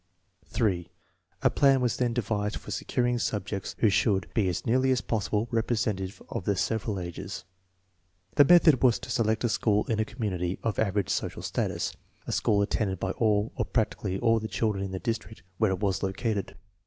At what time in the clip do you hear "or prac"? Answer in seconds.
13.55-13.95